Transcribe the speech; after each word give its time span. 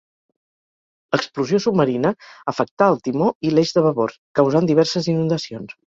L'explosió 1.15 1.59
submarina 1.65 2.11
afectà 2.53 2.89
el 2.95 2.99
timó 3.09 3.31
i 3.49 3.53
l'eix 3.57 3.75
de 3.77 3.85
babord, 3.89 4.19
causant 4.41 4.71
diverses 4.73 5.13
inundacions. 5.15 5.79